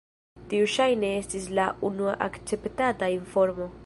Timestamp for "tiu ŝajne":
0.53-1.11